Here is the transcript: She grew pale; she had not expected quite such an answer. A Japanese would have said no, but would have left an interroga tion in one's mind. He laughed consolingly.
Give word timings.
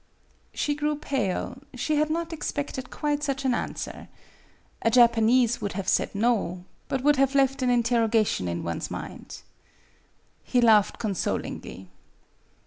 She 0.55 0.73
grew 0.73 0.95
pale; 0.95 1.59
she 1.75 1.97
had 1.97 2.09
not 2.09 2.33
expected 2.33 2.89
quite 2.89 3.21
such 3.21 3.45
an 3.45 3.53
answer. 3.53 4.07
A 4.81 4.89
Japanese 4.89 5.61
would 5.61 5.73
have 5.73 5.87
said 5.87 6.15
no, 6.15 6.65
but 6.87 7.03
would 7.03 7.17
have 7.17 7.35
left 7.35 7.61
an 7.61 7.69
interroga 7.69 8.25
tion 8.25 8.47
in 8.47 8.63
one's 8.63 8.89
mind. 8.89 9.41
He 10.43 10.59
laughed 10.59 10.97
consolingly. 10.97 11.91